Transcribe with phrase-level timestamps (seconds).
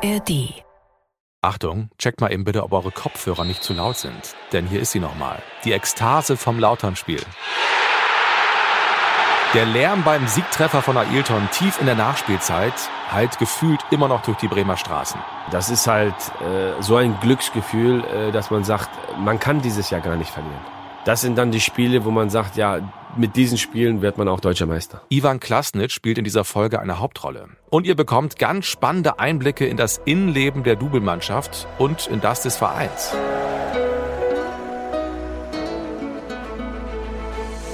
[0.00, 0.62] ARD.
[1.42, 4.36] Achtung, checkt mal eben bitte, ob eure Kopfhörer nicht zu laut sind.
[4.52, 5.42] Denn hier ist sie nochmal.
[5.64, 7.20] Die Ekstase vom Lauternspiel.
[9.54, 12.74] Der Lärm beim Siegtreffer von Ailton tief in der Nachspielzeit
[13.10, 15.20] halt gefühlt immer noch durch die Bremer Straßen.
[15.50, 20.00] Das ist halt äh, so ein Glücksgefühl, äh, dass man sagt, man kann dieses Jahr
[20.00, 20.60] gar nicht verlieren.
[21.06, 22.80] Das sind dann die Spiele, wo man sagt, ja,
[23.18, 25.02] mit diesen Spielen wird man auch deutscher Meister.
[25.08, 27.48] Ivan Klasnitsch spielt in dieser Folge eine Hauptrolle.
[27.70, 32.56] Und ihr bekommt ganz spannende Einblicke in das Innenleben der Doublmannschaft und in das des
[32.56, 33.14] Vereins.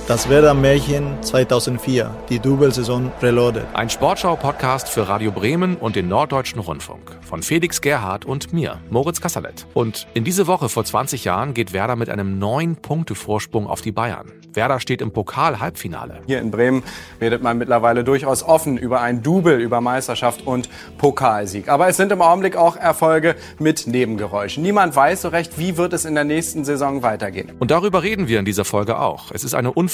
[0.06, 3.64] Das Werder-Märchen 2004, die Double-Saison Reloaded.
[3.72, 7.16] Ein Sportschau-Podcast für Radio Bremen und den Norddeutschen Rundfunk.
[7.22, 9.66] Von Felix Gerhardt und mir, Moritz Kasserlet.
[9.72, 13.80] Und in diese Woche vor 20 Jahren geht Werder mit einem neun Punkte Vorsprung auf
[13.80, 14.30] die Bayern.
[14.52, 16.20] Werder steht im Pokal-Halbfinale.
[16.26, 16.82] Hier in Bremen
[17.20, 20.68] redet man mittlerweile durchaus offen über ein Double, über Meisterschaft und
[20.98, 21.68] Pokalsieg.
[21.68, 24.62] Aber es sind im Augenblick auch Erfolge mit Nebengeräuschen.
[24.62, 27.52] Niemand weiß so recht, wie wird es in der nächsten Saison weitergehen.
[27.58, 29.32] Und darüber reden wir in dieser Folge auch.
[29.32, 29.93] Es ist eine unfassbare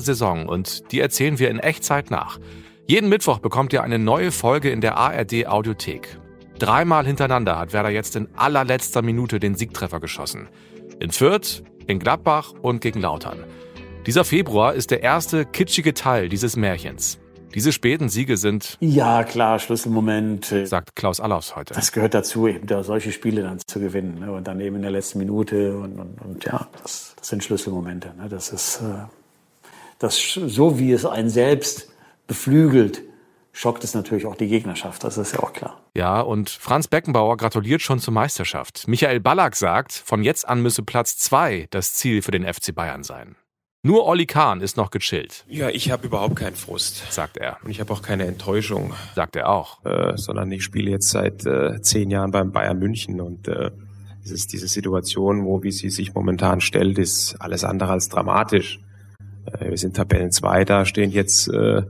[0.00, 2.38] Saison und die erzählen wir in Echtzeit nach.
[2.86, 6.18] Jeden Mittwoch bekommt ihr eine neue Folge in der ARD Audiothek.
[6.58, 10.48] Dreimal hintereinander hat Werder jetzt in allerletzter Minute den Siegtreffer geschossen.
[11.00, 13.38] In Fürth, in Gladbach und gegen Lautern.
[14.06, 17.18] Dieser Februar ist der erste kitschige Teil dieses Märchens.
[17.54, 20.50] Diese späten Siege sind, Ja, klar, Schlüsselmoment.
[20.52, 21.74] äh, sagt Klaus Allaufs heute.
[21.74, 24.20] Das gehört dazu, eben da solche Spiele dann zu gewinnen.
[24.20, 24.32] Ne?
[24.32, 25.76] Und dann eben in der letzten Minute.
[25.76, 28.14] Und, und, und ja, das, das sind Schlüsselmomente.
[28.16, 28.28] Ne?
[28.30, 29.04] Das ist äh,
[30.02, 31.88] das, so, wie es einen selbst
[32.26, 33.02] beflügelt,
[33.52, 35.04] schockt es natürlich auch die Gegnerschaft.
[35.04, 35.80] Das ist ja auch klar.
[35.94, 38.88] Ja, und Franz Beckenbauer gratuliert schon zur Meisterschaft.
[38.88, 43.02] Michael Ballack sagt, von jetzt an müsse Platz zwei das Ziel für den FC Bayern
[43.02, 43.36] sein.
[43.84, 47.02] Nur Olli Kahn ist noch gechillt, Ja, ich habe überhaupt keinen Frust.
[47.12, 47.58] sagt er.
[47.64, 49.84] Und ich habe auch keine Enttäuschung, Sagt er auch.
[49.84, 53.72] äh, sondern ich spiele jetzt seit äh, zehn Jahren beim Bayern München und äh,
[54.24, 58.78] es ist diese Situation, wo wie sie sich momentan stellt, ist alles andere als dramatisch.
[59.46, 61.82] Äh, wir sind Tabellenzweiter, stehen jetzt äh,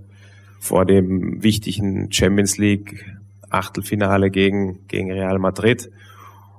[0.60, 3.04] vor dem wichtigen Champions League
[3.50, 5.90] Achtelfinale gegen gegen Real Madrid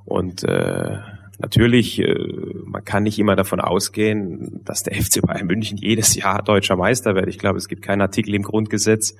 [0.06, 0.98] und äh,
[1.40, 2.16] Natürlich, äh,
[2.64, 7.16] man kann nicht immer davon ausgehen, dass der FC Bayern München jedes Jahr deutscher Meister
[7.16, 7.28] wird.
[7.28, 9.16] Ich glaube, es gibt keinen Artikel im Grundgesetz,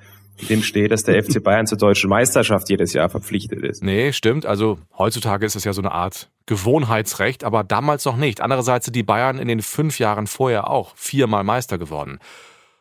[0.48, 3.82] dem steht, dass der FC Bayern zur deutschen Meisterschaft jedes Jahr verpflichtet ist.
[3.82, 4.46] Nee, stimmt.
[4.46, 8.40] Also heutzutage ist es ja so eine Art Gewohnheitsrecht, aber damals noch nicht.
[8.40, 12.18] Andererseits sind die Bayern in den fünf Jahren vorher auch viermal Meister geworden.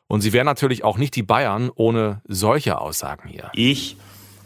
[0.07, 3.49] Und sie wären natürlich auch nicht die Bayern ohne solche Aussagen hier.
[3.53, 3.97] Ich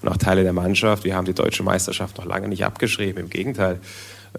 [0.02, 3.24] und auch Teile der Mannschaft, wir haben die deutsche Meisterschaft noch lange nicht abgeschrieben.
[3.24, 3.80] Im Gegenteil,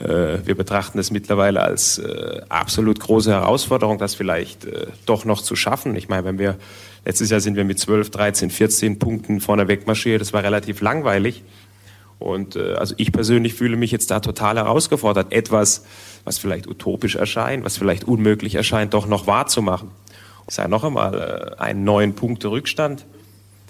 [0.01, 5.57] wir betrachten es mittlerweile als äh, absolut große Herausforderung, das vielleicht äh, doch noch zu
[5.57, 5.97] schaffen.
[5.97, 6.57] Ich meine, wenn wir
[7.05, 11.43] letztes Jahr sind wir mit 12, 13, 14 Punkten vorne wegmarschiert, das war relativ langweilig.
[12.19, 15.85] Und äh, also ich persönlich fühle mich jetzt da total herausgefordert, etwas,
[16.25, 19.91] was vielleicht utopisch erscheint, was vielleicht unmöglich erscheint, doch noch wahrzumachen.
[20.49, 23.07] Ich sage noch einmal, äh, einen neun Punkte Rückstand,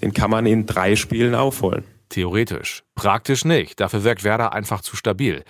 [0.01, 1.83] den kann man in drei Spielen aufholen.
[2.09, 2.83] Theoretisch.
[2.95, 3.79] Praktisch nicht.
[3.79, 5.43] Dafür wirkt Werder einfach zu stabil.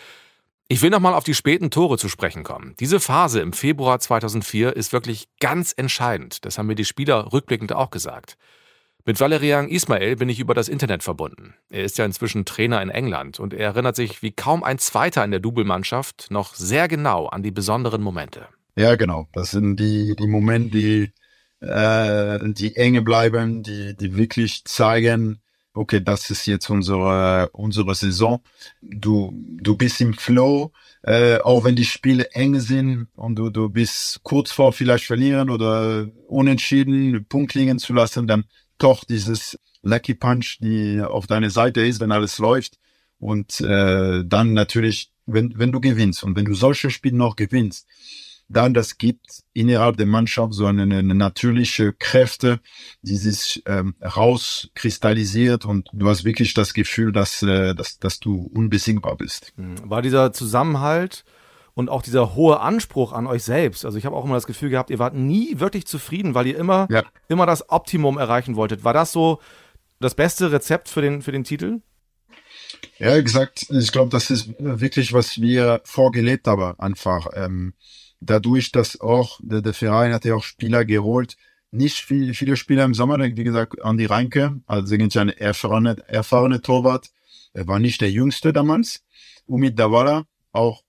[0.71, 2.75] Ich will nochmal auf die späten Tore zu sprechen kommen.
[2.79, 6.45] Diese Phase im Februar 2004 ist wirklich ganz entscheidend.
[6.45, 8.37] Das haben mir die Spieler rückblickend auch gesagt.
[9.03, 11.55] Mit Valerian Ismail bin ich über das Internet verbunden.
[11.71, 15.25] Er ist ja inzwischen Trainer in England und er erinnert sich wie kaum ein Zweiter
[15.25, 18.45] in der Double-Mannschaft noch sehr genau an die besonderen Momente.
[18.75, 19.27] Ja, genau.
[19.33, 25.41] Das sind die, die Momente, die, äh, die enge bleiben, die, die wirklich zeigen,
[25.73, 28.41] okay, das ist jetzt unsere, unsere Saison.
[28.81, 30.71] Du, du bist im Flow,
[31.03, 35.49] äh, auch wenn die Spiele eng sind und du, du bist kurz vor vielleicht verlieren
[35.49, 38.45] oder unentschieden, Punkt liegen zu lassen, dann
[38.77, 42.77] doch dieses Lucky Punch, die auf deiner Seite ist, wenn alles läuft.
[43.19, 47.87] Und äh, dann natürlich, wenn, wenn du gewinnst und wenn du solche Spiele noch gewinnst,
[48.49, 52.59] dann das gibt innerhalb der Mannschaft so eine, eine natürliche Kräfte,
[53.03, 58.49] die sich ähm, rauskristallisiert und du hast wirklich das Gefühl, dass, äh, dass, dass du
[58.53, 59.53] unbesiegbar bist.
[59.55, 61.23] war dieser Zusammenhalt
[61.75, 63.85] und auch dieser hohe Anspruch an euch selbst.
[63.85, 66.57] Also ich habe auch immer das Gefühl gehabt, ihr wart nie wirklich zufrieden, weil ihr
[66.57, 67.03] immer, Ja.
[67.27, 68.83] immer das Optimum erreichen wolltet.
[68.83, 69.39] War das so
[69.99, 71.81] das beste Rezept für den, für den Titel?
[72.97, 77.27] Ja, gesagt, ich glaube, das ist wirklich, was wir vorgelebt haben, einfach.
[77.33, 77.73] Ähm,
[78.19, 81.37] dadurch, dass auch der, der Verein hat ja auch Spieler geholt,
[81.71, 86.61] nicht viel, viele Spieler im Sommer, wie gesagt, Andi Reinke, also irgendwie ein erfahrene, erfahrene
[86.61, 87.09] Torwart,
[87.53, 89.03] er war nicht der jüngste damals.
[89.45, 90.83] Umid Dawala, auch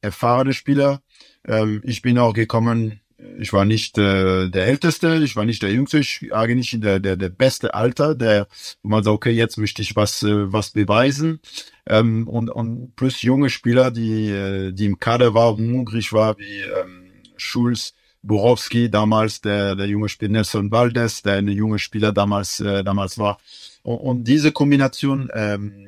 [0.00, 1.02] erfahrene Spieler.
[1.46, 2.99] Ähm, ich bin auch gekommen
[3.38, 7.16] ich war nicht äh, der Älteste, ich war nicht der Jüngste, ich eigentlich der, der,
[7.16, 8.46] der beste Alter, der,
[8.82, 11.40] wo man sagt, okay, jetzt möchte ich was, äh, was beweisen.
[11.86, 16.60] Ähm, und, und plus junge Spieler, die, äh, die im Kader waren, hungrig war, wie
[16.60, 17.04] ähm,
[17.36, 22.84] Schulz, Borowski, damals der, der junge Spieler Nelson Valdez, der eine junge Spieler damals, äh,
[22.84, 23.38] damals war.
[23.82, 25.86] Und, und diese Kombination, ähm,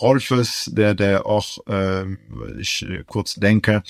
[0.00, 2.04] Rolfes, der, der auch, äh,
[2.58, 3.82] ich kurz denke,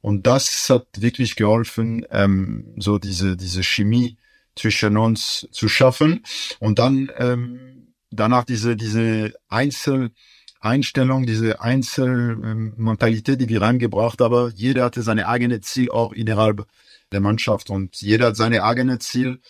[0.00, 4.16] und das hat wirklich geholfen, ähm, so diese, diese Chemie
[4.56, 6.24] zwischen uns zu schaffen.
[6.58, 14.52] Und dann ähm, danach diese, diese Einzeleinstellung, diese Einzelmentalität, die wir reingebracht haben.
[14.54, 16.66] Jeder hatte seine eigene Ziel auch innerhalb
[17.10, 19.40] der Mannschaft und jeder hat seine eigene Ziel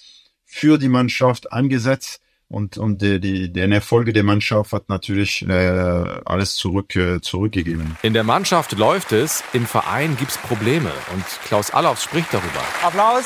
[0.44, 2.20] für die Mannschaft angesetzt.
[2.52, 5.52] Und, und die, die, den Erfolge der Mannschaft hat natürlich äh,
[6.26, 7.96] alles zurück, äh, zurückgegeben.
[8.02, 12.60] In der Mannschaft läuft es, im Verein gibt's Probleme und Klaus Allofs spricht darüber.
[12.82, 13.25] Applaus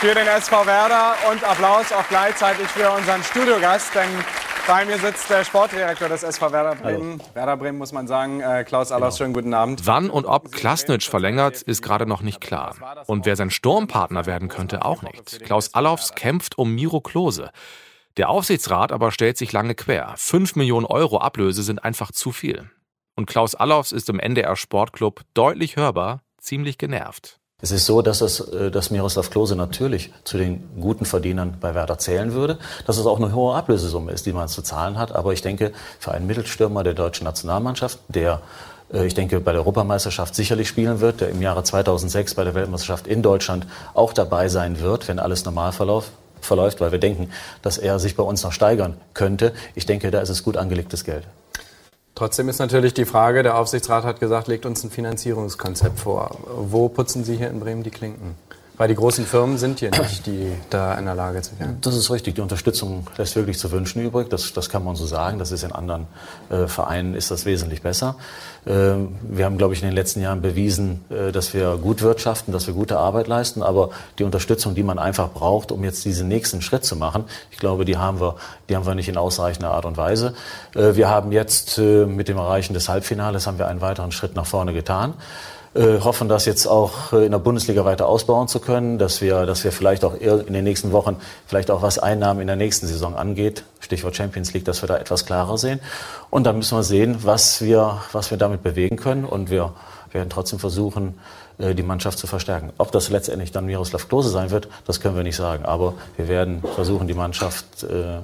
[0.00, 4.08] für den SV Werder und Applaus auch gleichzeitig für unseren Studiogast, denn
[4.66, 7.18] bei mir sitzt der Sportdirektor des SV Werder Bremen.
[7.20, 7.34] Hallo.
[7.34, 8.40] Werder Bremen muss man sagen.
[8.40, 9.24] Äh, Klaus Allofs, genau.
[9.24, 9.86] schönen guten Abend.
[9.86, 12.76] Wann und ob Klasnitsch verlängert, ist gerade noch nicht klar.
[13.06, 15.44] Und wer sein Sturmpartner werden könnte, auch nicht.
[15.44, 17.50] Klaus Allofs kämpft um Miro Klose.
[18.16, 20.14] Der Aufsichtsrat aber stellt sich lange quer.
[20.16, 22.70] Fünf Millionen Euro Ablöse sind einfach zu viel.
[23.16, 27.40] Und Klaus Allofs ist im NDR Sportclub deutlich hörbar, ziemlich genervt.
[27.60, 31.74] Es ist so, dass, es, äh, dass Miroslav Klose natürlich zu den guten Verdienern bei
[31.74, 35.12] Werder zählen würde, dass es auch eine hohe Ablösesumme ist, die man zu zahlen hat.
[35.12, 38.42] Aber ich denke, für einen Mittelstürmer der deutschen Nationalmannschaft, der
[38.92, 42.54] äh, ich denke, bei der Europameisterschaft sicherlich spielen wird, der im Jahre 2006 bei der
[42.54, 46.12] Weltmeisterschaft in Deutschland auch dabei sein wird, wenn alles normal verläuft,
[46.44, 47.30] verläuft, weil wir denken,
[47.62, 49.52] dass er sich bei uns noch steigern könnte.
[49.74, 51.24] Ich denke, da ist es gut angelegtes Geld.
[52.14, 56.38] Trotzdem ist natürlich die Frage, der Aufsichtsrat hat gesagt, legt uns ein Finanzierungskonzept vor.
[56.46, 58.36] Wo putzen Sie hier in Bremen die Klinken?
[58.76, 61.78] Weil die großen Firmen sind hier nicht die da in der Lage zu werden.
[61.80, 62.34] Das ist richtig.
[62.34, 64.28] Die Unterstützung lässt wirklich zu wünschen übrig.
[64.30, 65.38] Das, das kann man so sagen.
[65.38, 66.08] Das ist in anderen
[66.50, 68.16] äh, Vereinen ist das wesentlich besser.
[68.66, 72.52] Äh, wir haben, glaube ich, in den letzten Jahren bewiesen, äh, dass wir gut wirtschaften,
[72.52, 73.62] dass wir gute Arbeit leisten.
[73.62, 77.58] Aber die Unterstützung, die man einfach braucht, um jetzt diesen nächsten Schritt zu machen, ich
[77.58, 78.34] glaube, die haben wir,
[78.68, 80.34] die haben wir nicht in ausreichender Art und Weise.
[80.74, 84.34] Äh, wir haben jetzt äh, mit dem Erreichen des Halbfinales haben wir einen weiteren Schritt
[84.34, 85.14] nach vorne getan
[85.74, 89.44] äh, hoffen, das jetzt auch äh, in der Bundesliga weiter ausbauen zu können, dass wir,
[89.44, 91.16] dass wir vielleicht auch in den nächsten Wochen,
[91.46, 94.96] vielleicht auch was Einnahmen in der nächsten Saison angeht, Stichwort Champions League, dass wir da
[94.96, 95.80] etwas klarer sehen.
[96.30, 99.24] Und dann müssen wir sehen, was wir, was wir damit bewegen können.
[99.24, 99.72] Und wir
[100.12, 101.18] werden trotzdem versuchen,
[101.58, 102.72] äh, die Mannschaft zu verstärken.
[102.78, 105.64] Ob das letztendlich dann Miroslav Klose sein wird, das können wir nicht sagen.
[105.64, 108.18] Aber wir werden versuchen, die Mannschaft äh,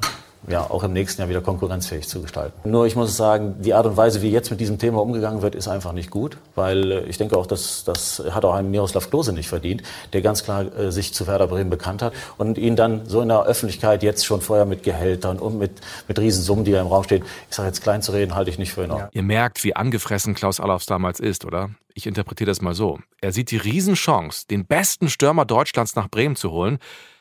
[0.48, 2.70] ja, auch im nächsten Jahr wieder konkurrenzfähig zu gestalten.
[2.70, 5.54] Nur ich muss sagen, die Art und Weise, wie jetzt mit diesem Thema umgegangen wird,
[5.54, 9.10] ist einfach nicht gut, weil äh, ich denke auch, dass das hat auch ein Miroslav
[9.10, 9.82] Klose nicht verdient,
[10.12, 13.28] der ganz klar äh, sich zu Werder Bremen bekannt hat und ihn dann so in
[13.28, 15.72] der Öffentlichkeit jetzt schon vorher mit Gehältern und mit,
[16.08, 18.58] mit Riesensummen, die da im Raum stehen, ich sage jetzt klein zu reden, halte ich
[18.58, 19.08] nicht für in Ordnung.
[19.12, 19.20] Ja.
[19.20, 21.70] Ihr merkt, wie angefressen Klaus Allofs damals ist, oder?
[21.94, 22.98] Ich interpretiere das mal so.
[23.20, 26.78] Er sieht die Riesenchance, den besten Stürmer Deutschlands nach Bremen zu holen,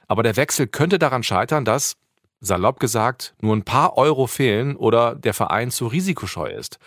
[0.08, 1.96] aber der Wechsel könnte daran scheitern, dass
[2.42, 6.80] salopp gesagt, nur ein paar Euro fehlen oder der Verein zu risikoscheu ist.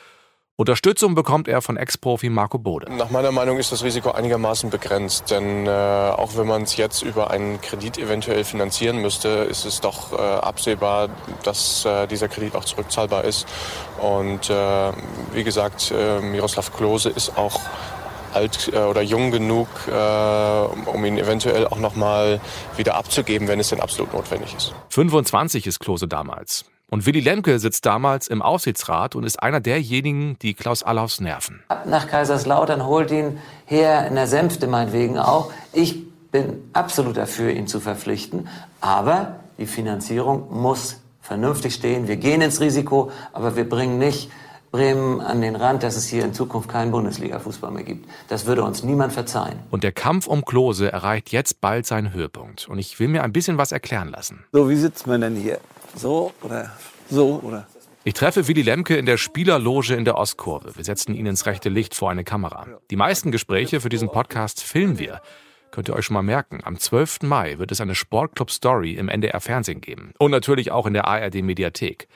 [0.57, 2.93] Unterstützung bekommt er von Ex-Profi Marco Bode.
[2.93, 7.03] Nach meiner Meinung ist das Risiko einigermaßen begrenzt, denn äh, auch wenn man es jetzt
[7.03, 11.09] über einen Kredit eventuell finanzieren müsste, ist es doch äh, absehbar,
[11.43, 13.49] dass äh, dieser Kredit auch zurückzahlbar ist.
[13.99, 14.93] Und äh,
[15.33, 17.59] wie gesagt, äh, Miroslav Klose ist auch
[18.35, 22.41] alt äh, oder jung genug, äh, um ihn eventuell auch nochmal
[22.77, 24.75] wieder abzugeben, wenn es denn absolut notwendig ist.
[24.91, 26.65] 25 ist Klose damals.
[26.93, 31.63] Und Willy Lemke sitzt damals im Aufsichtsrat und ist einer derjenigen, die Klaus Allaufs nerven.
[31.69, 35.51] Ab nach Kaiserslautern, holt ihn her, in der Sänfte meinetwegen auch.
[35.73, 38.47] Ich bin absolut dafür, ihn zu verpflichten.
[38.83, 42.09] Aber die Finanzierung muss vernünftig stehen.
[42.09, 44.31] Wir gehen ins Risiko, aber wir bringen nicht
[44.73, 48.09] Bremen an den Rand, dass es hier in Zukunft keinen Bundesliga-Fußball mehr gibt.
[48.29, 49.61] Das würde uns niemand verzeihen.
[49.71, 52.67] Und der Kampf um Klose erreicht jetzt bald seinen Höhepunkt.
[52.69, 54.45] Und ich will mir ein bisschen was erklären lassen.
[54.51, 55.61] So, wie sitzt man denn hier?
[55.95, 56.73] So oder
[57.11, 57.67] so oder?
[58.05, 60.75] Ich treffe Willy Lemke in der Spielerloge in der Ostkurve.
[60.75, 62.67] Wir setzen ihn ins rechte Licht vor eine Kamera.
[62.91, 65.21] Die meisten Gespräche für diesen Podcast filmen wir.
[65.71, 67.23] Könnt ihr euch schon mal merken, am 12.
[67.23, 70.15] Mai wird es eine Sportclub-Story im NDR Fernsehen geben.
[70.19, 72.09] Und natürlich auch in der ARD Mediathek.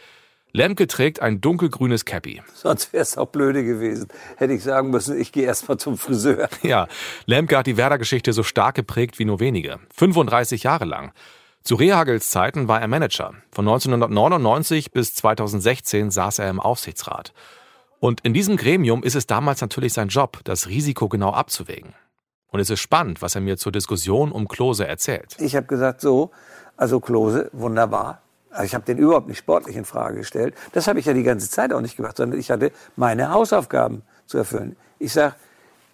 [0.56, 2.40] Lemke trägt ein dunkelgrünes Cappy.
[2.54, 4.08] Sonst wäre es auch blöde gewesen.
[4.38, 6.48] Hätte ich sagen müssen, ich gehe erst mal zum Friseur.
[6.62, 6.88] Ja,
[7.26, 9.78] Lemke hat die Werder-Geschichte so stark geprägt wie nur wenige.
[9.94, 11.12] 35 Jahre lang.
[11.62, 13.34] Zu Rehagels Zeiten war er Manager.
[13.52, 17.34] Von 1999 bis 2016 saß er im Aufsichtsrat.
[18.00, 21.92] Und in diesem Gremium ist es damals natürlich sein Job, das Risiko genau abzuwägen.
[22.48, 25.36] Und es ist spannend, was er mir zur Diskussion um Klose erzählt.
[25.38, 26.30] Ich habe gesagt, so,
[26.78, 28.22] also Klose, wunderbar.
[28.56, 30.54] Also ich habe den überhaupt nicht sportlich in Frage gestellt.
[30.72, 34.02] Das habe ich ja die ganze Zeit auch nicht gemacht, sondern ich hatte meine Hausaufgaben
[34.26, 34.76] zu erfüllen.
[34.98, 35.34] Ich sage,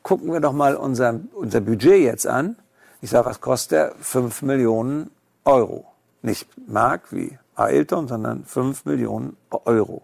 [0.02, 2.56] gucken wir doch mal unser, unser Budget jetzt an.
[3.00, 3.94] Ich sage, was kostet der?
[4.00, 5.10] 5 Millionen
[5.44, 5.86] Euro.
[6.22, 10.02] Nicht Mark wie Ailton, sondern 5 Millionen Euro.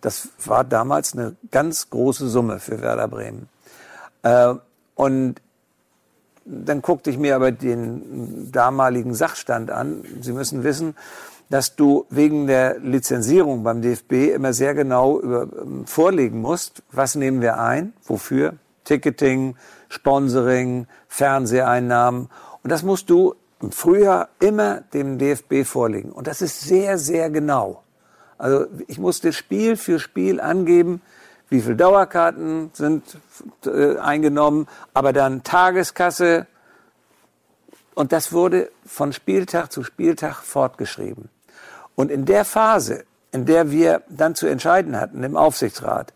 [0.00, 3.48] Das war damals eine ganz große Summe für Werder Bremen.
[4.22, 4.54] Äh,
[4.96, 5.40] und
[6.44, 10.04] dann guckte ich mir aber den damaligen Sachstand an.
[10.20, 10.96] Sie müssen wissen,
[11.50, 17.16] dass du wegen der Lizenzierung beim DFB immer sehr genau über, ähm, vorlegen musst, was
[17.16, 18.54] nehmen wir ein, wofür,
[18.84, 19.56] Ticketing,
[19.88, 22.30] Sponsoring, Fernseheinnahmen.
[22.62, 26.12] Und das musst du im Frühjahr immer dem DFB vorlegen.
[26.12, 27.82] Und das ist sehr, sehr genau.
[28.38, 31.02] Also ich musste Spiel für Spiel angeben,
[31.50, 33.18] wie viele Dauerkarten sind
[33.66, 36.46] äh, eingenommen, aber dann Tageskasse.
[37.94, 41.28] Und das wurde von Spieltag zu Spieltag fortgeschrieben.
[42.00, 46.14] Und in der Phase, in der wir dann zu entscheiden hatten im Aufsichtsrat,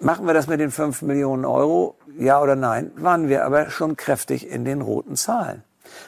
[0.00, 3.96] machen wir das mit den 5 Millionen Euro, ja oder nein, waren wir aber schon
[3.96, 5.62] kräftig in den roten Zahlen.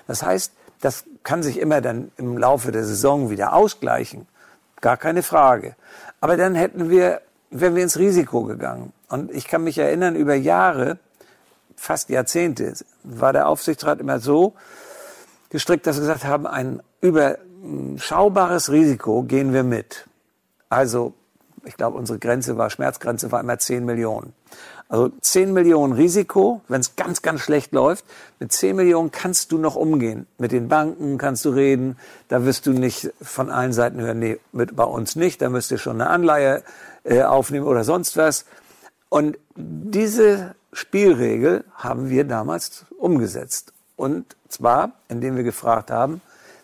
[0.09, 4.27] Das heißt, das kann sich immer dann im Laufe der Saison wieder ausgleichen.
[4.81, 5.77] Gar keine Frage.
[6.21, 7.21] Aber dann hätten wir,
[7.51, 8.93] wären wir ins Risiko gegangen.
[9.09, 10.99] Und ich kann mich erinnern, über Jahre,
[11.77, 12.75] fast Jahrzehnte,
[13.05, 14.55] war der Aufsichtsrat immer so
[15.51, 16.83] gestrickt, dass wir gesagt haben, ein
[17.62, 20.07] überschaubares Risiko gehen wir mit.
[20.69, 21.14] Also,
[21.64, 24.33] ich glaube, unsere Grenze war, Schmerzgrenze war immer 10 Millionen.
[24.88, 28.04] Also 10 Millionen Risiko, wenn es ganz, ganz schlecht läuft.
[28.40, 30.26] Mit 10 Millionen kannst du noch umgehen.
[30.37, 31.97] Mit den Banken kannst du reden.
[32.28, 35.40] Da wirst du nicht von allen Seiten hören, nee, mit, bei uns nicht.
[35.40, 36.62] Da müsst ihr schon eine Anleihe
[37.04, 38.45] äh, aufnehmen oder sonst was.
[39.09, 43.73] Und diese Spielregel haben wir damals umgesetzt.
[43.97, 46.21] Und zwar, indem wir gefragt haben,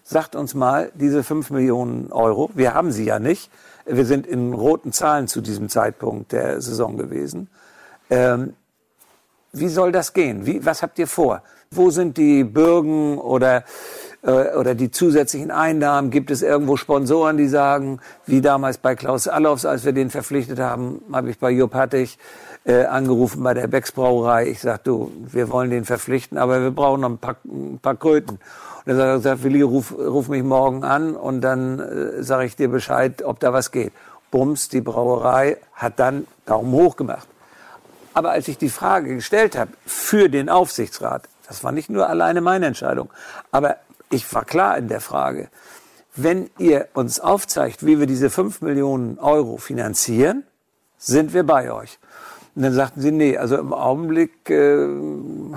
[0.09, 3.51] sagt uns mal diese 5 Millionen Euro, wir haben sie ja nicht,
[3.85, 7.49] wir sind in roten Zahlen zu diesem Zeitpunkt der Saison gewesen.
[8.09, 8.55] Ähm,
[9.53, 10.47] wie soll das gehen?
[10.47, 11.43] Wie, was habt ihr vor?
[11.71, 13.65] Wo sind die Bürgen oder,
[14.23, 16.11] äh, oder die zusätzlichen Einnahmen?
[16.11, 20.59] Gibt es irgendwo Sponsoren, die sagen, wie damals bei Klaus Allofs, als wir den verpflichtet
[20.59, 22.19] haben, habe ich bei Jupp Hattig
[22.65, 24.49] äh, angerufen bei der Becks Brauerei.
[24.49, 27.97] Ich sag, du, wir wollen den verpflichten, aber wir brauchen noch ein paar, ein paar
[27.97, 28.39] Kröten.
[28.89, 32.57] Dann hat er gesagt, Willi, ruf, ruf mich morgen an und dann äh, sage ich
[32.57, 33.93] dir Bescheid, ob da was geht.
[34.31, 37.29] Bums, die Brauerei hat dann Daumen hoch gemacht.
[38.15, 42.41] Aber als ich die Frage gestellt habe für den Aufsichtsrat, das war nicht nur alleine
[42.41, 43.11] meine Entscheidung,
[43.51, 43.77] aber
[44.09, 45.51] ich war klar in der Frage,
[46.17, 50.45] wenn ihr uns aufzeigt, wie wir diese 5 Millionen Euro finanzieren,
[50.97, 51.99] sind wir bei euch.
[52.55, 54.89] Und dann sagten sie, nee, also im Augenblick äh,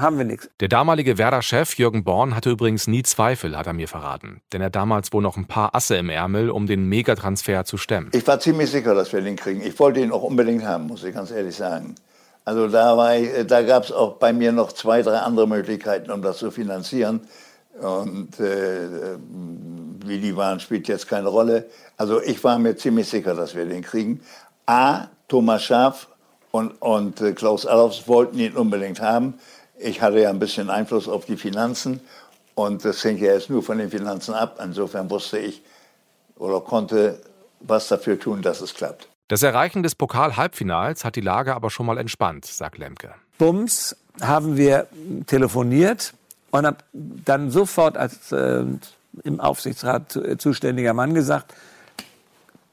[0.01, 0.49] haben wir nichts.
[0.59, 4.41] Der damalige Werder-Chef Jürgen Born hatte übrigens nie Zweifel, hat er mir verraten.
[4.51, 8.09] Denn er damals wohl noch ein paar Asse im Ärmel, um den Megatransfer zu stemmen.
[8.13, 9.61] Ich war ziemlich sicher, dass wir den kriegen.
[9.61, 11.95] Ich wollte ihn auch unbedingt haben, muss ich ganz ehrlich sagen.
[12.43, 12.95] Also da,
[13.43, 17.21] da gab es auch bei mir noch zwei, drei andere Möglichkeiten, um das zu finanzieren.
[17.79, 19.17] Und äh,
[20.05, 21.69] wie die waren, spielt jetzt keine Rolle.
[21.97, 24.21] Also ich war mir ziemlich sicher, dass wir den kriegen.
[24.65, 26.07] A, Thomas Schaaf
[26.51, 29.35] und, und äh, Klaus Allofs wollten ihn unbedingt haben.
[29.81, 32.01] Ich hatte ja ein bisschen Einfluss auf die Finanzen
[32.55, 34.59] und das hängt ja jetzt nur von den Finanzen ab.
[34.63, 35.61] Insofern wusste ich
[36.37, 37.19] oder konnte
[37.59, 39.07] was dafür tun, dass es klappt.
[39.27, 43.13] Das Erreichen des Pokal-Halbfinals hat die Lage aber schon mal entspannt, sagt Lemke.
[43.37, 44.87] Bums haben wir
[45.25, 46.13] telefoniert
[46.51, 48.65] und habe dann sofort als äh,
[49.23, 51.53] im Aufsichtsrat zuständiger Mann gesagt,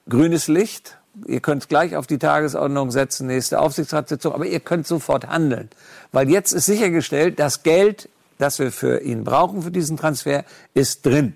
[0.09, 4.87] grünes Licht, ihr könnt es gleich auf die Tagesordnung setzen, nächste Aufsichtsratssitzung, aber ihr könnt
[4.87, 5.69] sofort handeln.
[6.13, 8.09] Weil jetzt ist sichergestellt, das Geld,
[8.39, 10.45] das wir für ihn brauchen, für diesen Transfer,
[10.75, 11.35] ist drin.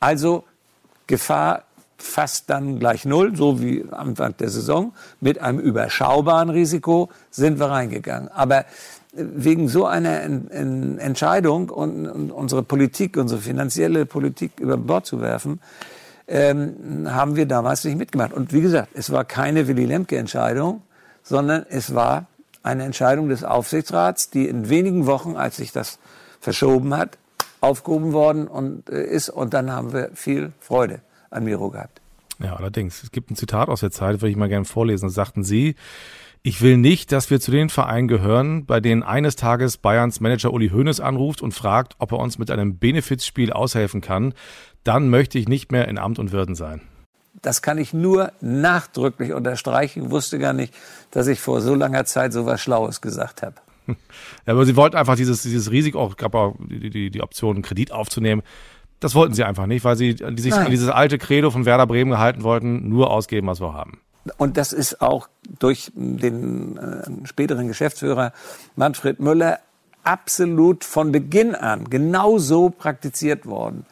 [0.00, 0.44] Also
[1.06, 1.64] Gefahr
[1.96, 4.92] fast dann gleich null, so wie Anfang der Saison.
[5.20, 8.28] Mit einem überschaubaren Risiko sind wir reingegangen.
[8.28, 8.64] Aber äh,
[9.14, 15.60] wegen so einer Entscheidung und, unsere Politik, unsere finanzielle Politik über Bord zu werfen,
[16.26, 18.32] ähm, haben wir damals nicht mitgemacht.
[18.32, 20.82] Und wie gesagt, es war keine Willy Lemke-Entscheidung,
[21.22, 22.26] sondern es war
[22.62, 25.98] eine Entscheidung des Aufsichtsrats, die in wenigen Wochen, als sich das
[26.40, 27.18] verschoben hat,
[27.60, 29.28] aufgehoben worden und, äh, ist.
[29.28, 31.00] Und dann haben wir viel Freude
[31.30, 32.00] an Miro gehabt.
[32.42, 33.02] Ja, allerdings.
[33.02, 35.06] Es gibt ein Zitat aus der Zeit, würde ich mal gerne vorlesen.
[35.06, 35.76] Das sagten Sie,
[36.42, 40.52] ich will nicht, dass wir zu den Vereinen gehören, bei denen eines Tages Bayerns Manager
[40.52, 44.34] Uli Hoeneß anruft und fragt, ob er uns mit einem Benefizspiel aushelfen kann.
[44.84, 46.82] Dann möchte ich nicht mehr in Amt und Würden sein.
[47.42, 50.04] Das kann ich nur nachdrücklich unterstreichen.
[50.04, 50.72] Ich wusste gar nicht,
[51.10, 53.56] dass ich vor so langer Zeit so was Schlaues gesagt habe.
[54.46, 57.56] Ja, aber sie wollten einfach dieses, dieses Risiko, auch gab auch die, die, die Option,
[57.56, 58.42] einen Kredit aufzunehmen.
[59.00, 60.66] Das wollten sie einfach nicht, weil sie sich Nein.
[60.66, 64.00] an dieses alte Credo von Werder Bremen gehalten wollten, nur ausgeben, was wir haben.
[64.36, 68.32] Und das ist auch durch den äh, späteren Geschäftsführer
[68.76, 69.60] Manfred Müller
[70.02, 73.86] absolut von Beginn an genau so praktiziert worden.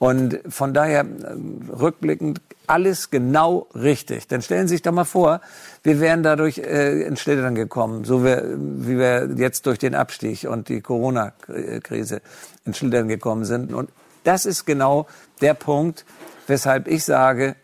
[0.00, 4.26] Und von daher äh, rückblickend alles genau richtig.
[4.28, 5.42] Dann stellen Sie sich doch mal vor,
[5.82, 10.44] wir wären dadurch äh, ins Schlittern gekommen, so wie, wie wir jetzt durch den Abstieg
[10.48, 12.22] und die Corona-Krise
[12.64, 13.74] ins Schlittern gekommen sind.
[13.74, 13.90] Und
[14.24, 15.06] das ist genau
[15.42, 16.06] der Punkt,
[16.46, 17.54] weshalb ich sage,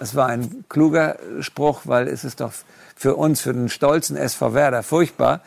[0.00, 2.52] es war ein kluger Spruch, weil es ist doch
[2.96, 5.42] für uns, für den stolzen SV Werder furchtbar,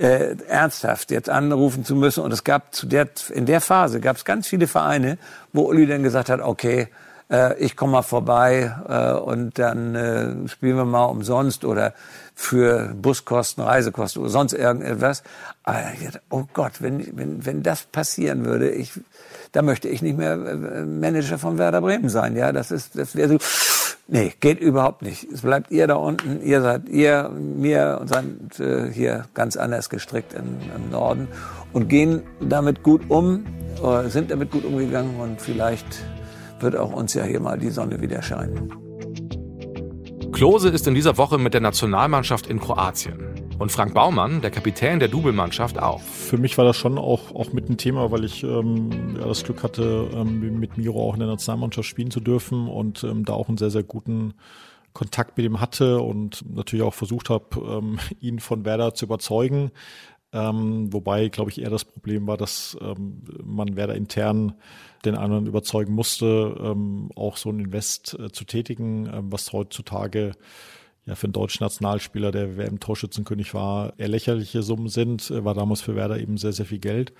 [0.00, 2.24] äh, ernsthaft jetzt anrufen zu müssen.
[2.24, 5.18] Und es gab zu der, in der Phase gab es ganz viele Vereine,
[5.52, 6.88] wo Uli dann gesagt hat, okay,
[7.30, 11.92] äh, ich komme mal vorbei äh, und dann äh, spielen wir mal umsonst oder
[12.34, 15.22] für Buskosten, Reisekosten oder sonst irgendetwas.
[15.64, 15.82] Aber
[16.30, 18.92] oh Gott, wenn, wenn, wenn das passieren würde, ich,
[19.52, 22.36] da möchte ich nicht mehr äh, Manager von Werder Bremen sein.
[22.36, 23.38] Ja, das ist, das wäre so,
[24.10, 25.26] nee, geht überhaupt nicht.
[25.32, 29.88] Es bleibt ihr da unten, ihr seid ihr, mir und sind äh, hier ganz anders
[29.88, 31.28] gestrickt im, im Norden
[31.72, 33.44] und gehen damit gut um,
[33.82, 35.86] äh, sind damit gut umgegangen und vielleicht
[36.60, 38.72] wird auch uns ja hier mal die Sonne wieder scheinen.
[40.32, 43.29] Klose ist in dieser Woche mit der Nationalmannschaft in Kroatien.
[43.60, 46.00] Und Frank Baumann, der Kapitän der Doublmannschaft, auch.
[46.00, 49.44] Für mich war das schon auch, auch mit ein Thema, weil ich ähm, ja, das
[49.44, 53.34] Glück hatte, ähm, mit Miro auch in der Nationalmannschaft spielen zu dürfen und ähm, da
[53.34, 54.32] auch einen sehr, sehr guten
[54.94, 59.72] Kontakt mit ihm hatte und natürlich auch versucht habe, ähm, ihn von Werder zu überzeugen.
[60.32, 64.54] Ähm, wobei, glaube ich, eher das Problem war, dass ähm, man Werder intern
[65.04, 70.32] den anderen überzeugen musste, ähm, auch so ein Invest äh, zu tätigen, ähm, was heutzutage
[71.10, 75.82] ja für einen deutschen Nationalspieler, der WM-Torschützenkönig war, eher lächerliche Summen sind, äh, war damals
[75.82, 77.12] für Werder eben sehr, sehr viel Geld.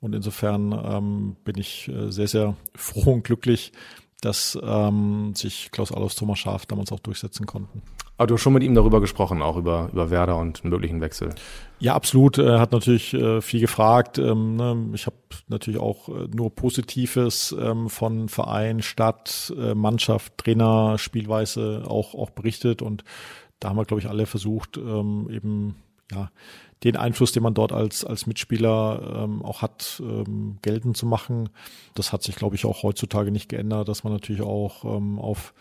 [0.00, 3.72] Und insofern ähm, bin ich äh, sehr, sehr froh und glücklich,
[4.20, 7.82] dass ähm, sich Klaus Alois Thomas Schaaf damals auch durchsetzen konnten.
[8.16, 11.00] Aber du hast schon mit ihm darüber gesprochen, auch über, über Werder und einen möglichen
[11.00, 11.30] Wechsel.
[11.78, 12.36] Ja, absolut.
[12.38, 14.18] Er hat natürlich äh, viel gefragt.
[14.18, 14.88] Ähm, ne?
[14.92, 15.16] Ich habe
[15.46, 22.30] natürlich auch äh, nur Positives ähm, von Verein, Stadt, äh, Mannschaft, Trainer, Spielweise auch, auch
[22.30, 22.82] berichtet.
[22.82, 23.04] Und
[23.60, 25.76] da haben wir, glaube ich, alle versucht, ähm, eben
[26.10, 26.30] ja
[26.84, 31.48] den Einfluss, den man dort als, als Mitspieler ähm, auch hat, ähm, geltend zu machen.
[31.94, 35.54] Das hat sich, glaube ich, auch heutzutage nicht geändert, dass man natürlich auch ähm, auf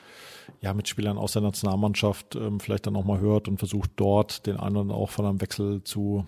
[0.61, 4.57] ja, Mitspielern aus der Nationalmannschaft ähm, vielleicht dann auch mal hört und versucht dort den
[4.57, 6.25] einen auch von einem Wechsel zu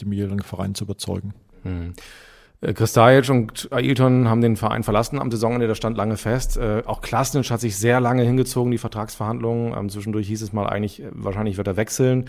[0.00, 1.34] dem jeweiligen Verein zu überzeugen.
[1.64, 1.94] Hm.
[2.60, 6.56] Kristajic und Ailton haben den Verein verlassen am Saisonende, der stand lange fest.
[6.56, 9.74] Äh, auch Klasnic hat sich sehr lange hingezogen, die Vertragsverhandlungen.
[9.76, 12.28] Ähm, zwischendurch hieß es mal eigentlich, wahrscheinlich wird er wechseln.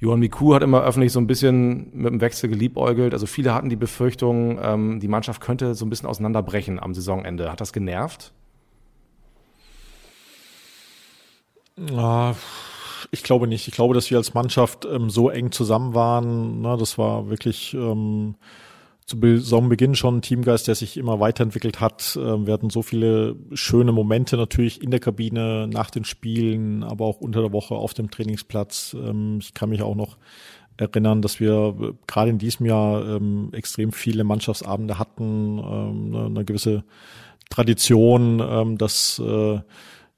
[0.00, 3.12] Johann Miku hat immer öffentlich so ein bisschen mit dem Wechsel geliebäugelt.
[3.12, 7.52] Also viele hatten die Befürchtung, ähm, die Mannschaft könnte so ein bisschen auseinanderbrechen am Saisonende.
[7.52, 8.32] Hat das genervt?
[13.10, 13.68] Ich glaube nicht.
[13.68, 16.62] Ich glaube, dass wir als Mannschaft ähm, so eng zusammen waren.
[16.62, 18.36] Ne, das war wirklich ähm,
[19.10, 22.18] zu Saisonbeginn schon ein Teamgeist, der sich immer weiterentwickelt hat.
[22.20, 27.06] Ähm, wir hatten so viele schöne Momente natürlich in der Kabine, nach den Spielen, aber
[27.06, 28.94] auch unter der Woche auf dem Trainingsplatz.
[28.98, 30.16] Ähm, ich kann mich auch noch
[30.76, 36.84] erinnern, dass wir äh, gerade in diesem Jahr ähm, extrem viele Mannschaftsabende hatten, eine, gewisse
[37.50, 39.60] Tradition, dass äh,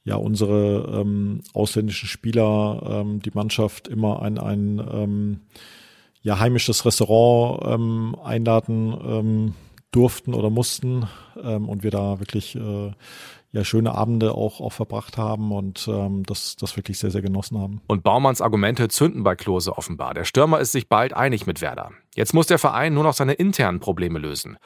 [0.05, 1.07] ja unsere
[1.55, 5.41] ausländischen Spieler die Mannschaft immer ein, ein
[6.23, 9.55] ja, heimisches Restaurant ähm, einladen ähm,
[9.91, 11.09] durften oder mussten
[11.43, 12.93] ähm, und wir da wirklich äh,
[13.53, 17.59] ja schöne Abende auch, auch verbracht haben und ähm, das, das wirklich sehr, sehr genossen
[17.59, 17.83] haben.
[17.87, 20.15] Und Baumanns Argumente zünden bei Klose offenbar.
[20.15, 21.91] Der Stürmer ist sich bald einig mit Werder.
[22.15, 24.57] Jetzt muss der Verein nur noch seine internen Probleme lösen.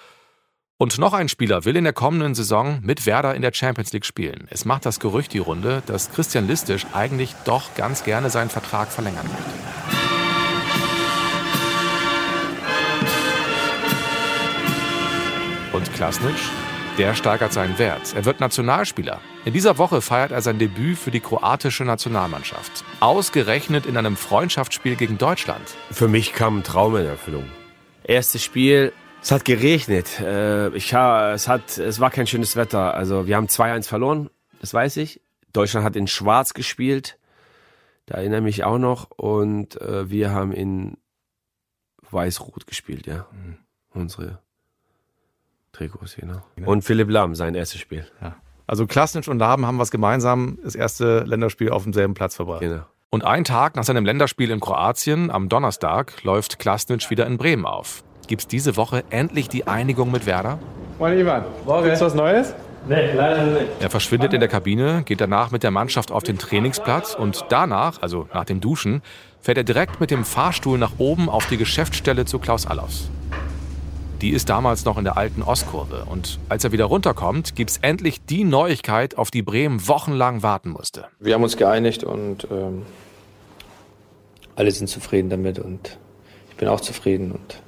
[0.78, 4.04] Und noch ein Spieler will in der kommenden Saison mit Werder in der Champions League
[4.04, 4.46] spielen.
[4.50, 8.88] Es macht das Gerücht die Runde, dass Christian Listisch eigentlich doch ganz gerne seinen Vertrag
[8.92, 10.15] verlängern möchte.
[15.76, 16.34] Und Klasnic,
[16.96, 18.14] der steigert seinen Wert.
[18.14, 19.20] Er wird Nationalspieler.
[19.44, 22.82] In dieser Woche feiert er sein Debüt für die kroatische Nationalmannschaft.
[23.00, 25.62] Ausgerechnet in einem Freundschaftsspiel gegen Deutschland.
[25.90, 27.44] Für mich kam ein Traum in Erfüllung.
[28.04, 30.18] Erstes Spiel, es hat geregnet.
[30.20, 32.94] Äh, Ich, ha- es, hat, es war kein schönes Wetter.
[32.94, 35.20] Also wir haben 2-1 verloren, das weiß ich.
[35.52, 37.18] Deutschland hat in Schwarz gespielt.
[38.06, 39.10] Da erinnere ich mich auch noch.
[39.10, 40.96] Und äh, wir haben in
[42.10, 43.26] Weiß-Rot gespielt, ja.
[43.90, 44.40] Unsere
[45.76, 46.42] Trikots, genau.
[46.64, 48.06] Und Philipp Lahm, sein erstes Spiel.
[48.22, 48.36] Ja.
[48.66, 52.60] Also Klasnic und Laben haben was gemeinsam, das erste Länderspiel auf demselben Platz verbracht.
[52.60, 52.82] Genau.
[53.10, 57.64] Und einen Tag nach seinem Länderspiel in Kroatien, am Donnerstag, läuft Klasnic wieder in Bremen
[57.64, 58.02] auf.
[58.26, 60.58] Gibt es diese Woche endlich die Einigung mit Werder?
[60.98, 61.44] Moin Ivan,
[61.84, 62.54] gibt's was Neues?
[62.88, 63.66] Nee, leider nicht.
[63.80, 68.00] Er verschwindet in der Kabine, geht danach mit der Mannschaft auf den Trainingsplatz und danach,
[68.02, 69.02] also nach dem Duschen,
[69.40, 73.10] fährt er direkt mit dem Fahrstuhl nach oben auf die Geschäftsstelle zu Klaus Allofs.
[74.22, 76.06] Die ist damals noch in der alten Ostkurve.
[76.08, 80.70] Und als er wieder runterkommt, gibt es endlich die Neuigkeit, auf die Bremen wochenlang warten
[80.70, 81.08] musste.
[81.20, 82.86] Wir haben uns geeinigt und ähm,
[84.54, 85.58] alle sind zufrieden damit.
[85.58, 85.98] Und
[86.48, 87.60] ich bin auch zufrieden und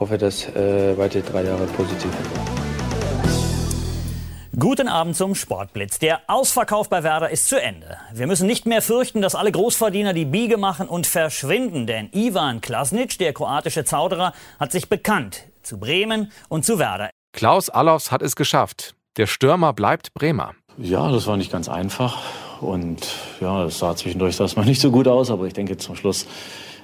[0.00, 2.66] hoffe, dass äh, weitere drei Jahre positiv werden.
[4.58, 5.98] Guten Abend zum Sportblitz.
[5.98, 7.98] Der Ausverkauf bei Werder ist zu Ende.
[8.14, 12.62] Wir müssen nicht mehr fürchten, dass alle Großverdiener die Biege machen und verschwinden, denn Ivan
[12.62, 17.10] Klasnic, der kroatische Zauderer, hat sich bekannt zu Bremen und zu Werder.
[17.32, 18.94] Klaus Allofs hat es geschafft.
[19.16, 20.54] Der Stürmer bleibt Bremer.
[20.78, 22.22] Ja, das war nicht ganz einfach
[22.60, 23.06] und
[23.40, 26.26] ja, es sah zwischendurch erstmal nicht so gut aus, aber ich denke zum Schluss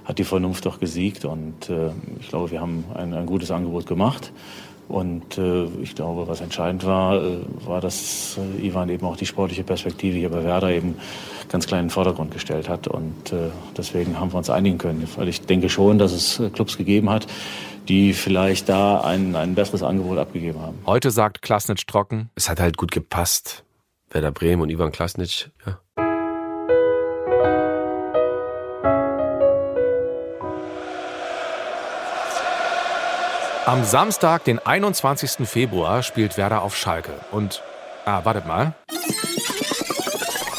[0.05, 1.91] hat die Vernunft doch gesiegt und äh,
[2.21, 4.33] ich glaube, wir haben ein, ein gutes Angebot gemacht.
[4.89, 9.25] Und äh, ich glaube, was entscheidend war, äh, war, dass äh, Ivan eben auch die
[9.27, 10.97] sportliche Perspektive hier bei Werder eben
[11.49, 12.89] ganz klar in den Vordergrund gestellt hat.
[12.89, 15.09] Und äh, deswegen haben wir uns einigen können.
[15.17, 17.27] Weil ich denke schon, dass es äh, Clubs gegeben hat,
[17.89, 20.79] die vielleicht da ein, ein besseres Angebot abgegeben haben.
[20.87, 22.31] Heute sagt Klasnitsch trocken.
[22.35, 23.65] Es hat halt gut gepasst.
[24.11, 25.79] Werder Bremen und Ivan Klasnitsch, ja.
[33.65, 35.49] Am Samstag, den 21.
[35.49, 37.13] Februar, spielt Werder auf Schalke.
[37.31, 37.63] Und,
[38.05, 38.75] ah, wartet mal.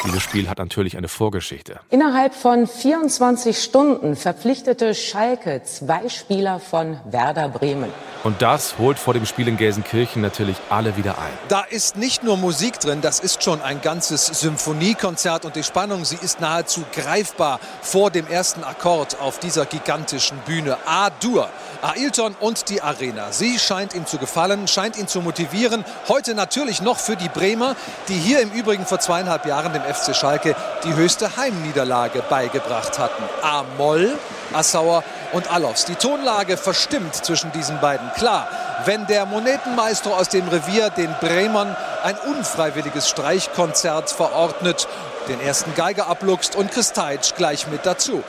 [0.06, 1.80] Dieses Spiel hat natürlich eine Vorgeschichte.
[1.88, 7.90] Innerhalb von 24 Stunden verpflichtete Schalke zwei Spieler von Werder Bremen.
[8.22, 11.32] Und das holt vor dem Spiel in Gelsenkirchen natürlich alle wieder ein.
[11.48, 16.06] Da ist nicht nur Musik drin, das ist schon ein ganzes Symphoniekonzert und die Spannung,
[16.06, 20.78] sie ist nahezu greifbar vor dem ersten Akkord auf dieser gigantischen Bühne.
[20.86, 21.50] A-Dur.
[21.82, 23.30] Ailton und die Arena.
[23.30, 25.84] Sie scheint ihm zu gefallen, scheint ihn zu motivieren.
[26.08, 27.76] Heute natürlich noch für die Bremer,
[28.08, 33.22] die hier im Übrigen vor zweieinhalb Jahren dem FC Schalke die höchste Heimniederlage beigebracht hatten.
[33.42, 34.18] A-Moll,
[34.52, 35.84] Assauer und Allofs.
[35.84, 38.10] Die Tonlage verstimmt zwischen diesen beiden.
[38.14, 38.48] Klar,
[38.84, 44.86] wenn der Monetenmaestro aus dem Revier den Bremern ein unfreiwilliges Streichkonzert verordnet,
[45.28, 48.22] den ersten Geiger abluchst und Kristaitsch gleich mit dazu.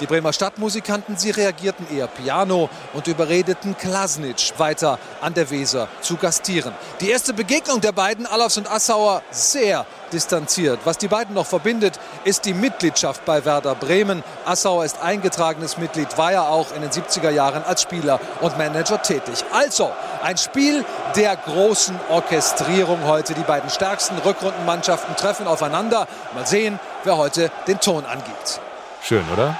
[0.00, 6.16] Die Bremer Stadtmusikanten, sie reagierten eher piano und überredeten Klasnitsch weiter an der Weser zu
[6.16, 6.74] gastieren.
[7.00, 10.80] Die erste Begegnung der beiden, Alofs und Assauer, sehr distanziert.
[10.84, 14.24] Was die beiden noch verbindet, ist die Mitgliedschaft bei Werder Bremen.
[14.44, 19.00] Assauer ist eingetragenes Mitglied, war ja auch in den 70er Jahren als Spieler und Manager
[19.00, 19.44] tätig.
[19.52, 23.34] Also ein Spiel der großen Orchestrierung heute.
[23.34, 26.08] Die beiden stärksten Rückrundenmannschaften treffen aufeinander.
[26.34, 28.60] Mal sehen, wer heute den Ton angibt.
[29.02, 29.54] Schön, oder?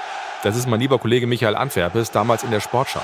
[0.45, 3.01] Das ist mein lieber Kollege Michael Antwerpes, damals in der Sportschau.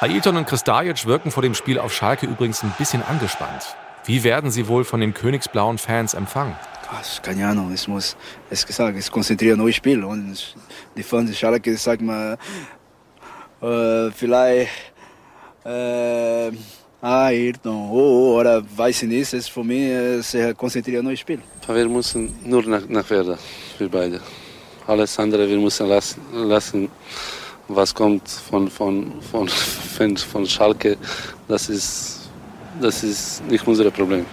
[0.00, 3.76] Ailton und Kristajic wirken vor dem Spiel auf Schalke übrigens ein bisschen angespannt.
[4.06, 6.56] Wie werden sie wohl von den königsblauen Fans empfangen?
[7.22, 8.16] keine Ahnung, ich muss,
[8.48, 10.38] es gesagt, ich konzentriere neues Spiel und
[10.96, 12.38] die Fans Schalke sagen mal,
[13.60, 14.70] äh, vielleicht
[15.66, 16.50] äh,
[17.02, 21.40] Ayrton oh, oder weiß ich nicht, es ist für mich sehr konzentriert neues Spiel.
[21.68, 23.38] Wir müssen nur nach, nach Werder,
[23.76, 24.22] wir beide.
[24.90, 26.88] Alles andere, wir müssen lassen, lassen
[27.68, 29.46] was kommt von, von, von
[29.96, 30.96] Fans von Schalke,
[31.46, 32.28] das ist,
[32.80, 34.26] das ist nicht unser Problem.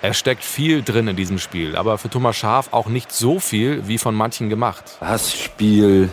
[0.00, 3.86] Es steckt viel drin in diesem Spiel, aber für Thomas Schaf auch nicht so viel
[3.86, 4.96] wie von manchen gemacht.
[5.02, 6.08] Hassspiel,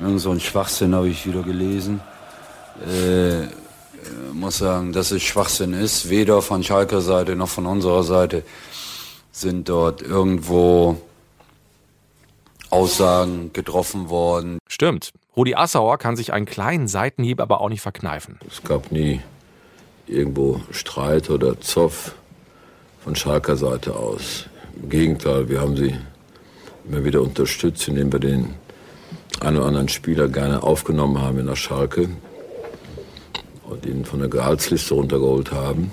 [0.00, 2.00] irgend so ein Schwachsinn habe ich wieder gelesen.
[2.86, 3.48] Äh,
[4.32, 6.10] muss sagen, dass es Schwachsinn ist.
[6.10, 8.44] Weder von Schalker Seite noch von unserer Seite
[9.32, 10.96] sind dort irgendwo
[12.70, 14.58] Aussagen getroffen worden.
[14.68, 15.12] Stimmt.
[15.36, 18.38] Rudi Assauer kann sich einen kleinen Seitenhieb aber auch nicht verkneifen.
[18.48, 19.20] Es gab nie
[20.06, 22.14] irgendwo Streit oder Zoff
[23.00, 24.46] von Schalker Seite aus.
[24.82, 25.94] Im Gegenteil, wir haben sie
[26.88, 28.54] immer wieder unterstützt, indem wir den
[29.40, 32.08] einen oder anderen Spieler gerne aufgenommen haben in der Schalke
[33.64, 35.90] und ihn von der Gehaltsliste runtergeholt haben.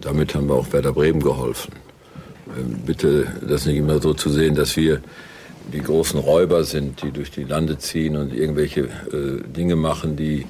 [0.00, 1.72] Damit haben wir auch Werder Bremen geholfen.
[2.58, 5.00] Ähm, bitte das nicht immer so zu sehen, dass wir
[5.72, 10.46] die großen Räuber sind, die durch die Lande ziehen und irgendwelche äh, Dinge machen, die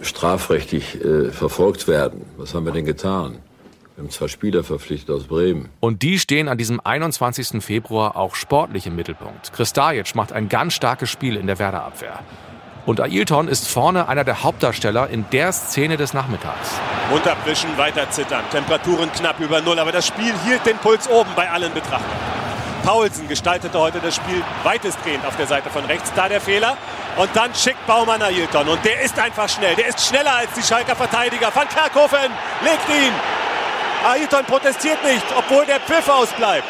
[0.00, 2.22] strafrechtlich äh, verfolgt werden.
[2.36, 3.38] Was haben wir denn getan?
[3.94, 5.68] Wir haben zwei Spieler verpflichtet aus Bremen.
[5.80, 7.62] Und die stehen an diesem 21.
[7.62, 9.52] Februar auch sportlich im Mittelpunkt.
[9.52, 12.20] Kristajic macht ein ganz starkes Spiel in der Werderabwehr.
[12.84, 16.80] Und Ailton ist vorne einer der Hauptdarsteller in der Szene des Nachmittags.
[17.14, 18.42] Unterbrischen, weiter zittern.
[18.50, 22.41] Temperaturen knapp über Null, aber das Spiel hielt den Puls oben bei allen Betrachtern.
[22.82, 26.12] Paulsen gestaltete heute das Spiel weitestgehend auf der Seite von rechts.
[26.14, 26.76] Da der Fehler.
[27.16, 28.68] Und dann schickt Baumann Ailton.
[28.68, 29.74] Und der ist einfach schnell.
[29.76, 31.54] Der ist schneller als die Schalker Verteidiger.
[31.54, 32.30] Van Kerkhofen
[32.62, 33.12] legt ihn.
[34.04, 36.66] Ailton protestiert nicht, obwohl der Pfiff ausbleibt.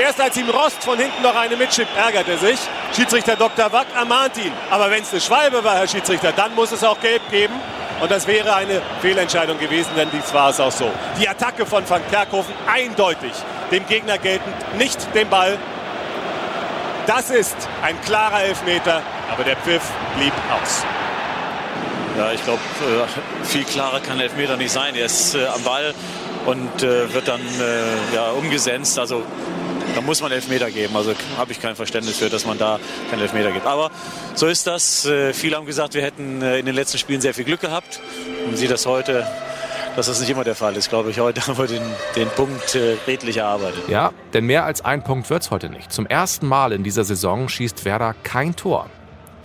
[0.00, 2.58] Erst als ihm Rost von hinten noch eine mitschippt, ärgert er sich.
[2.94, 3.72] Schiedsrichter Dr.
[3.72, 4.52] Wack ermahnt ihn.
[4.70, 7.54] Aber wenn es eine Schwalbe war, Herr Schiedsrichter, dann muss es auch gelb geben.
[8.00, 10.90] Und das wäre eine Fehlentscheidung gewesen, denn dies war es auch so.
[11.18, 13.32] Die Attacke von Van Kerkhofen eindeutig
[13.70, 15.58] dem Gegner geltend, nicht dem Ball.
[17.06, 19.82] Das ist ein klarer Elfmeter, aber der Pfiff
[20.16, 20.84] blieb aus.
[22.18, 24.94] Ja, ich glaube, äh, viel klarer kann Elfmeter nicht sein.
[24.94, 25.94] Er ist äh, am Ball
[26.46, 27.40] und äh, wird dann
[28.14, 28.98] ja, umgesetzt.
[28.98, 29.22] Also
[29.94, 30.96] da muss man Elfmeter geben.
[30.96, 33.66] Also habe ich kein Verständnis für, dass man da keinen Elfmeter gibt.
[33.66, 33.90] Aber
[34.34, 35.08] so ist das.
[35.32, 38.00] Viele haben gesagt, wir hätten in den letzten Spielen sehr viel Glück gehabt.
[38.46, 39.26] Man sieht das heute
[39.96, 41.20] dass das nicht immer der Fall ist, glaube ich.
[41.20, 41.82] Heute haben wir den,
[42.14, 43.88] den Punkt äh, redlich erarbeitet.
[43.88, 45.92] Ja, denn mehr als ein Punkt wird es heute nicht.
[45.92, 48.88] Zum ersten Mal in dieser Saison schießt Werder kein Tor.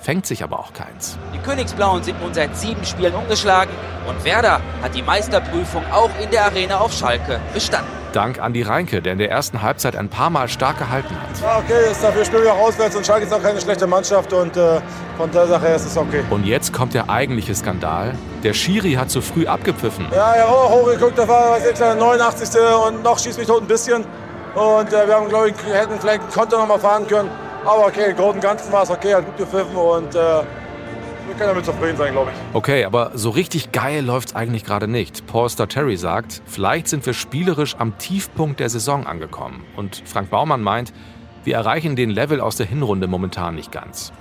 [0.01, 1.17] Fängt sich aber auch keins.
[1.31, 3.71] Die Königsblauen sind nun seit sieben Spielen ungeschlagen
[4.07, 7.91] und Werder hat die Meisterprüfung auch in der Arena auf Schalke bestanden.
[8.11, 11.39] Dank Andi Reinke, der in der ersten Halbzeit ein paar Mal stark gehalten hat.
[11.39, 14.33] Ja, okay, ist dafür spielen wir auch auswärts und Schalke ist auch keine schlechte Mannschaft
[14.33, 14.81] und äh,
[15.17, 16.23] von der Sache her ist es okay.
[16.31, 18.15] Und jetzt kommt der eigentliche Skandal.
[18.43, 20.07] Der Schiri hat zu früh abgepfiffen.
[20.11, 22.59] Ja, ja, auch hochgeguckt, da war ich, der 89.
[22.87, 24.03] und noch schießt mich tot ein bisschen.
[24.55, 27.29] Und äh, wir haben, glaube ich, hätten vielleicht ein Konto noch mal fahren können.
[27.63, 31.35] Aber okay, im Großen und Ganzen war es okay, hat gut gepfiffen und äh, wir
[31.37, 32.55] können damit zufrieden sein, glaube ich.
[32.55, 35.27] Okay, aber so richtig geil läuft es eigentlich gerade nicht.
[35.27, 39.63] Paulster Terry sagt, vielleicht sind wir spielerisch am Tiefpunkt der Saison angekommen.
[39.75, 40.91] Und Frank Baumann meint,
[41.43, 44.11] wir erreichen den Level aus der Hinrunde momentan nicht ganz.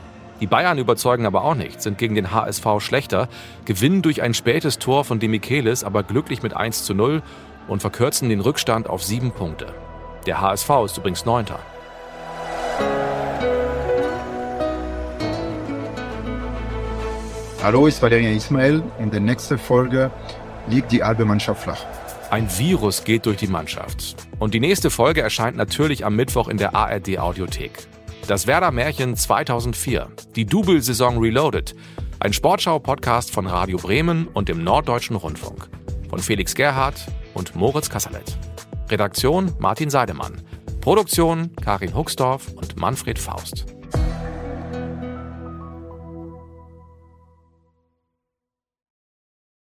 [0.40, 3.28] Die Bayern überzeugen aber auch nicht, sind gegen den HSV schlechter,
[3.64, 7.22] gewinnen durch ein spätes Tor von Demichelis aber glücklich mit 1 zu 0
[7.68, 9.74] und verkürzen den Rückstand auf sieben Punkte.
[10.26, 11.58] Der HSV ist übrigens Neunter.
[17.62, 18.82] Hallo, ist Valerian Ismail.
[18.98, 20.10] In der nächsten Folge
[20.66, 21.84] liegt die halbe Mannschaft flach.
[22.30, 24.16] Ein Virus geht durch die Mannschaft.
[24.38, 27.86] Und die nächste Folge erscheint natürlich am Mittwoch in der ARD Audiothek.
[28.26, 31.74] Das Werder Märchen 2004, die Double-Saison Reloaded,
[32.18, 35.68] ein Sportschau-Podcast von Radio Bremen und dem Norddeutschen Rundfunk.
[36.08, 38.38] Von Felix Gerhardt und Moritz Kasserlet.
[38.88, 40.40] Redaktion Martin Seidemann.
[40.80, 43.66] Produktion Karin Huxdorf und Manfred Faust.